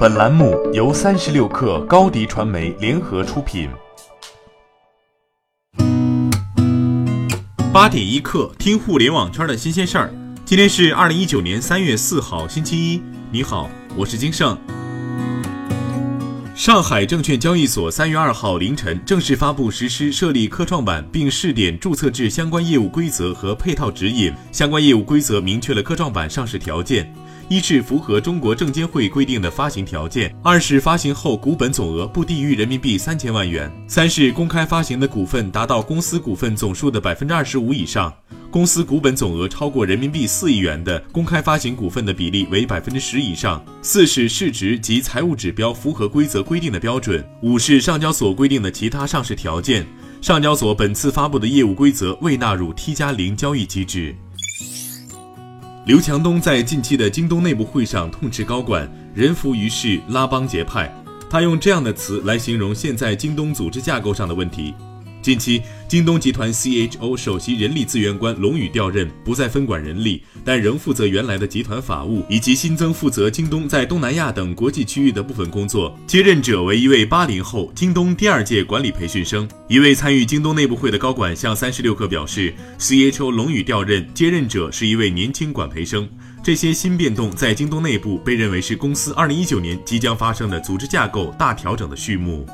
[0.00, 3.68] 本栏目由三十六氪高低传媒联合出品。
[7.70, 10.10] 八点一刻，听互联网圈的新鲜事儿。
[10.46, 13.02] 今天是二零一九年三月四号，星期一。
[13.30, 14.56] 你好，我是金盛。
[16.54, 24.32] 上海证券交易所三月二号凌晨正式发布实施设立科创板并试点注册制相关业务规则和配套指引。
[24.50, 27.14] 相关业务规则明确了科创板上市条件：
[27.50, 38.14] 一是符合中国证监会规定的发行条件；二是发行后股本总额不低于人民币三千万元；三是公开发行的股份达到公司股份总数的百分之二十五以上。
[38.52, 43.60] 公司股本总额超过人民币四亿元的公开发行股份的比例为百分之十以上。
[43.82, 47.24] 四是市值及财务指标符合规则规定的标准。
[47.42, 49.84] 五是上交所规定的其他上市条件。
[50.20, 54.14] 上交所本次发布的业务规则未纳入 T 加零交易机制。
[55.90, 60.88] 刘强东在近期的京东内部会上痛斥高管人浮于事、拉帮结派，
[61.28, 64.72] 他用这样的词来形容现在京东组织架构上的问题。
[65.22, 75.94] 近期，京东集团 CHO 首席人力资源官龙宇调任，不再分管人力，但仍负责原来的集团法务，以及新增负责京东在东南亚等国际区域的部分工作。
[76.06, 79.46] 接任者为一位八零后京东第二届管理培训生。
[79.68, 86.08] 一位参与京东内部会的高管向三十六氪表示，CHO 龙宇调任，接任者是一位年轻管培生。
[86.42, 92.46] 这些新变动在京东内部被认为是公司二零一九年即将发生的组织架构大调整的序幕。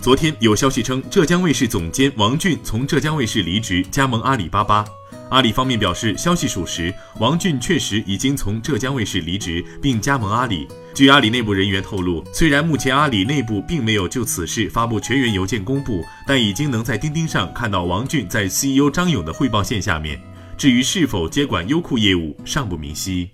[0.00, 4.82] 昨天有消息称，浙江卫视总监王俊从浙江卫视离职，加盟阿里巴巴。
[5.28, 10.66] 阿里方面表示，消息属实，王俊确实已经从浙江卫视离职，并加盟阿里。
[10.94, 20.18] 据阿里内部人员透露，虽然目前阿里内部并没有就此事发布全员邮件公布，但已经能在钉钉上看到王俊在 CEO 张勇的汇报线下面。
[20.56, 23.28] 至于是否接管优酷业务，尚不明晰。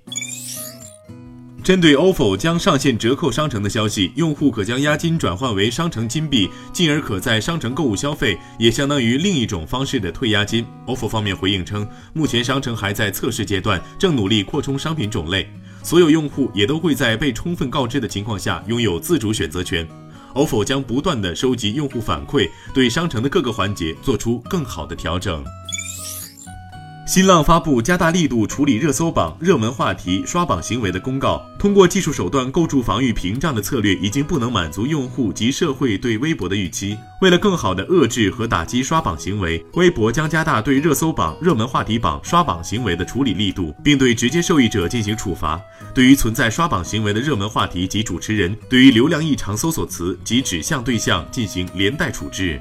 [1.66, 10.64] 针对 ofo 将上线折扣商城的消息，用户可将押金转换为商城金币，进而可在商城购物消费，也相当于另一种方式的退押金。
[10.86, 15.50] ofo 方面回应称，目前商城还在测试阶段，正努力扩充商品种类，
[15.82, 19.84] 所有用户也都会在被充分告知的情况下拥有自主选择权。
[20.34, 25.44] ofo 将不断的收集用户反馈，对商城的各个环节做出更好的调整。
[27.06, 31.40] 新浪发布加大力度处理热搜榜热门话题刷榜行为的公告。
[31.56, 36.98] 通过技术手段构筑防御屏障的策略已经不能满足用户及社会对微博的预期。
[37.20, 45.60] 为了更好地遏制和打击刷榜行为，微博将加大对热搜榜、热门话题榜刷榜行为的处理力度，并对直接受益者进行处罚。
[45.94, 52.60] 对于存在刷榜行为的热门话题及主持人，对于流量异常搜索词及指向对象进行连带处置。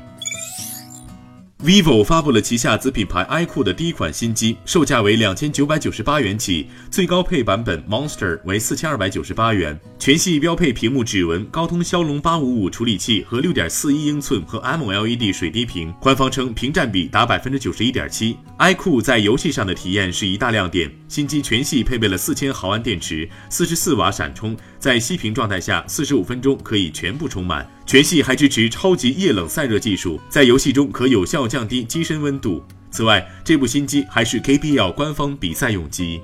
[1.66, 18.38] Vivo 发布了旗下子品牌 iQOO 的第一款新机，售价为两千九百九十八元起，最高配版本 Monster 为四千二百九十八元，全系标配屏幕指纹、高通骁龙八五五处理器和六点四一英寸和 MLED 水滴屏，官方称屏占比达百分之九十一点七。
[18.60, 27.68] iQOO 在游戏上的体验是一大亮点，新机全系配备了四千毫安电池，四十四瓦闪充，在熄屏状态下四十五分钟可以全部充满。
[27.86, 32.64] 全系还支持超级液冷散热技术，在游戏中可有效降低机身温度。
[32.90, 36.22] 此外，这部新机还是 KPL 官方比赛用机。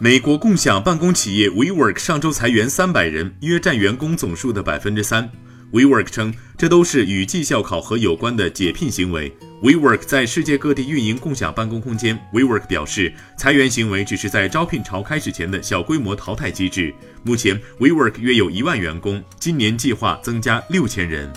[0.00, 5.30] 美国共享办公企业 WeWork 上周裁员三百人，约占员工总数的百分之三。
[5.72, 9.34] WeWork 称，这都是与绩效考核有关的解聘行为。
[9.64, 12.20] WeWork 在世界各地运营共享办公空间。
[12.34, 16.94] WeWork 表示，裁员行为只是在招聘潮开始前的小规模淘汰机制。
[17.22, 21.32] 目前，WeWork 约有一万员工，今年计划增加六千人。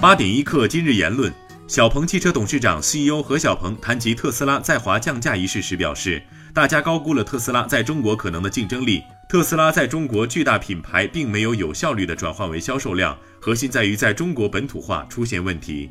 [0.00, 1.32] 八点一刻，今日言论：
[1.66, 6.22] 小鹏汽车董事长 CEO 何小鹏谈及特斯拉在华降价一事时表示，
[6.54, 9.02] 大家高估了特斯拉在中国可能的竞争力。
[9.28, 15.90] 特斯拉在中国巨大品牌并没有有效率的转换为销售量，核心在于在中国本土化出现问题。